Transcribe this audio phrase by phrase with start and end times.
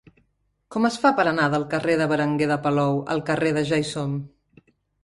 [0.75, 4.19] Com es fa per anar del carrer de Berenguer de Palou al carrer de Ja-hi-som?